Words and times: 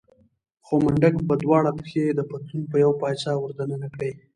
خو 0.65 0.73
منډک 0.83 1.15
به 1.27 1.35
دواړه 1.43 1.71
پښې 1.79 2.03
د 2.13 2.19
پتلون 2.29 2.63
په 2.71 2.77
يوه 2.83 2.95
پایڅه 3.01 3.31
ور 3.37 3.51
دننه 3.59 3.87
کړې. 3.93 4.11